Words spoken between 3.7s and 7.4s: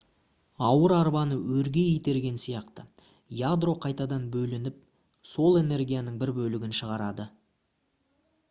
қайтадан бөлініп сол энергияның бір бөлігін шығарады